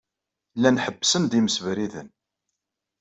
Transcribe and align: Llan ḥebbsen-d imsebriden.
Llan 0.55 0.81
ḥebbsen-d 0.85 1.31
imsebriden. 1.39 2.07